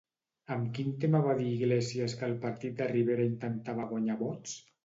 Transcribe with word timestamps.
Amb 0.53 0.71
quin 0.77 0.93
tema 1.03 1.21
va 1.27 1.35
dir 1.41 1.51
Iglesias 1.57 2.17
que 2.21 2.27
el 2.31 2.35
partit 2.47 2.75
de 2.81 2.91
Rivera 2.95 3.31
intentava 3.33 3.89
guanyar 3.93 4.21
vots? 4.29 4.61